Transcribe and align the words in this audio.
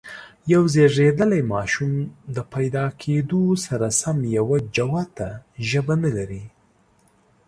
یو 0.53 0.63
زېږيدلی 0.73 1.41
ماشوم 1.53 1.93
د 2.35 2.37
پیدا 2.53 2.85
کېدو 3.01 3.43
سره 3.65 3.87
سم 4.01 4.17
یوه 4.37 4.57
جوته 4.75 5.29
ژبه 5.69 5.95
نه 6.03 6.09
لري. 6.17 6.43